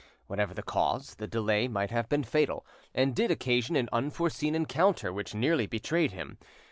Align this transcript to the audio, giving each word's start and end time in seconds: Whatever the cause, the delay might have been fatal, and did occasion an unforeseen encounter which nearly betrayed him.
Whatever 0.25 0.55
the 0.55 0.63
cause, 0.63 1.13
the 1.13 1.27
delay 1.27 1.67
might 1.67 1.91
have 1.91 2.09
been 2.09 2.23
fatal, 2.23 2.65
and 2.91 3.15
did 3.15 3.29
occasion 3.29 3.75
an 3.75 3.87
unforeseen 3.93 4.55
encounter 4.55 5.13
which 5.13 5.35
nearly 5.35 5.67
betrayed 5.67 6.11
him. 6.11 6.39